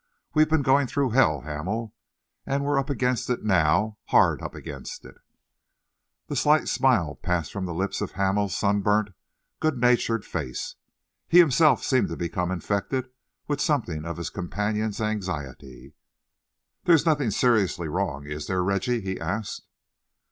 [0.33, 1.93] We've been going through hell, Hamel,
[2.43, 5.13] and we are up against it now, hard up against it."
[6.25, 9.11] The slight smile passed from the lips of Hamel's sunburnt,
[9.59, 10.73] good natured face.
[11.27, 13.11] He himself seemed to become infected
[13.47, 15.93] with something of his companion's anxiety.
[16.85, 19.67] "There's nothing seriously wrong, is there, Reggie?" he asked.